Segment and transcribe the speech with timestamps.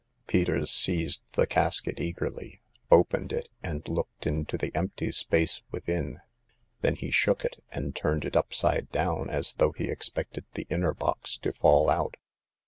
[0.25, 2.59] Peters seized the casket eagerly,
[2.89, 6.21] opened it, and looked into the empty space within;
[6.81, 10.95] then he shook it, and turned it upside down, as though he expected the inner
[10.95, 12.15] box to fall out.